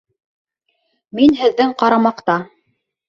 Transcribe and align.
Мин 1.19 1.37
һеҙҙең 1.41 1.77
ҡарамаҡта. 1.83 2.39